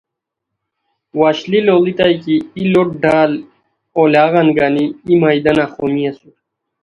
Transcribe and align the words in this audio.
وشلی 1.19 1.59
لوڑیتائے 1.67 2.15
کی 2.23 2.35
ای 2.55 2.63
لوٹ 2.73 2.89
ڈال 3.03 3.31
اولاغان 3.97 4.47
گانی 4.57 4.85
ای 5.05 5.13
میدانہ 5.21 5.65
خومی 5.73 6.03
اسور 6.09 6.33